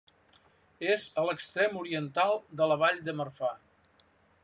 És 0.93 1.03
a 1.23 1.27
l'extrem 1.27 1.77
oriental 1.83 2.37
de 2.63 2.73
la 2.73 2.81
Vall 2.85 3.01
de 3.11 3.19
Marfà. 3.21 3.57